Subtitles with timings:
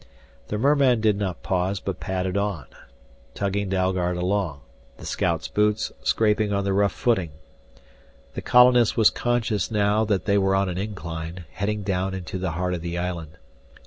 [0.47, 2.65] The merman did not pause but padded on,
[3.35, 4.61] tugging Dalgard along,
[4.97, 7.29] the scout's boots scraping on the rough footing.
[8.33, 12.53] The colonist was conscious now that they were on an incline, heading down into the
[12.53, 13.37] heart of the island.